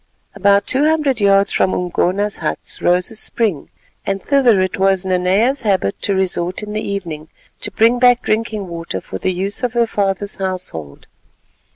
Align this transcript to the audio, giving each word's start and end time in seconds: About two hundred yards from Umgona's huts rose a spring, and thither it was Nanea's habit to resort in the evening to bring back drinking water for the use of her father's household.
About 0.33 0.65
two 0.65 0.85
hundred 0.85 1.19
yards 1.21 1.51
from 1.51 1.75
Umgona's 1.75 2.37
huts 2.37 2.81
rose 2.81 3.11
a 3.11 3.15
spring, 3.15 3.69
and 4.03 4.19
thither 4.19 4.59
it 4.59 4.79
was 4.79 5.05
Nanea's 5.05 5.61
habit 5.61 6.01
to 6.01 6.15
resort 6.15 6.63
in 6.63 6.73
the 6.73 6.81
evening 6.81 7.27
to 7.59 7.69
bring 7.69 7.99
back 7.99 8.23
drinking 8.23 8.67
water 8.67 8.99
for 8.99 9.19
the 9.19 9.31
use 9.31 9.61
of 9.61 9.73
her 9.73 9.85
father's 9.85 10.37
household. 10.37 11.05